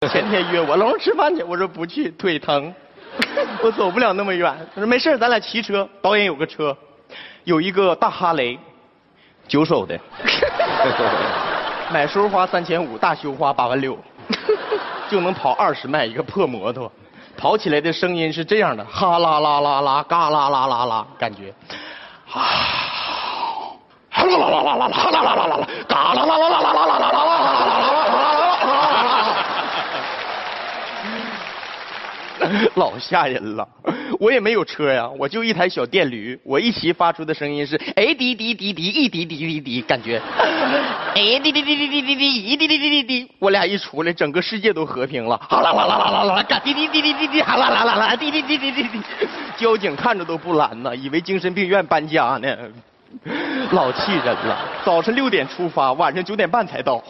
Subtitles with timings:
[0.08, 2.74] 前天约我，老师吃饭去，我说不去，腿疼，
[3.62, 4.50] 我走不了那么远。
[4.74, 5.86] 他说没事，咱俩骑车。
[6.00, 6.74] 导演有个车，
[7.44, 8.58] 有一个大哈雷，
[9.46, 10.00] 九手的，
[11.92, 13.98] 买时候花三千五，大修花八万六，
[15.10, 16.90] 就能跑二十迈一个破摩托，
[17.36, 21.52] 跑起来的声音是这样的，哈啦啦啦啦，嘎啦啦啦啦，感觉，
[22.32, 22.40] 啊，
[24.08, 27.26] 哈啦啦啦啦啦，哈啦啦啦啦啦，嘎啦啦啦啦啦啦啦啦啦啦啦。
[32.76, 33.68] 老吓人了，
[34.18, 40.18] 我也没有车呀，我就一台小电驴，我一骑发出的声音是哎滴滴滴滴一滴滴滴滴，感觉
[41.14, 49.02] 哎滴滴滴滴滴滴滴一滴滴滴滴滴，我俩一出来，整个世界都和平了，哈啦啦啦啦啦啦，嘎滴滴滴滴滴滴，哈啦啦啦啦，滴滴滴滴滴滴，
[49.58, 52.56] 交警看着都不拦呢，以为精神病院搬家呢，
[53.72, 54.58] 老气人了。
[54.82, 57.02] 早晨六点出发，晚上九点半才到。